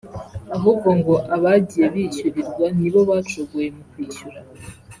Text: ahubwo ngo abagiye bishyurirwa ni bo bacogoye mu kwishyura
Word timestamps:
ahubwo 0.55 0.89
ngo 0.99 1.15
abagiye 1.35 1.85
bishyurirwa 1.93 2.65
ni 2.77 2.87
bo 2.93 3.01
bacogoye 3.09 3.69
mu 3.75 3.83
kwishyura 3.91 4.39